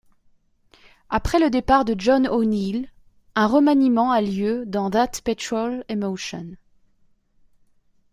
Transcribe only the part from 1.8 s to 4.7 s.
de John O'Neill, un remaniement a lieu